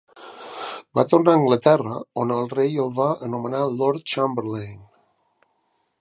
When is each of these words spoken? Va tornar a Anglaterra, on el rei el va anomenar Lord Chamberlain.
Va 0.99 1.03
tornar 1.11 1.35
a 1.35 1.39
Anglaterra, 1.39 1.99
on 2.23 2.33
el 2.37 2.49
rei 2.55 2.81
el 2.85 2.91
va 3.01 3.11
anomenar 3.29 3.61
Lord 3.77 4.03
Chamberlain. 4.15 4.85